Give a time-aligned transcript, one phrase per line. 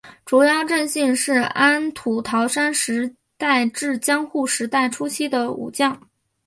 [0.25, 6.09] 竹腰正信是安土桃山时代至江户时代初期的武将。